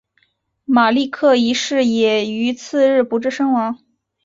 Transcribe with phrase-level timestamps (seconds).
[0.65, 3.77] 马立克一世也于次日不治身亡。